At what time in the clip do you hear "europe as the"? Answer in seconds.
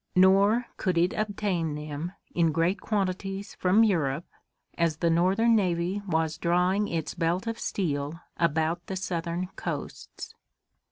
3.83-5.11